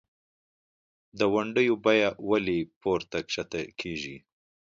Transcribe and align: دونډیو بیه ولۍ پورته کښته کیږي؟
دونډیو 1.19 1.75
بیه 1.83 2.09
ولۍ 2.29 2.59
پورته 2.81 3.19
کښته 3.27 3.61
کیږي؟ 3.79 4.17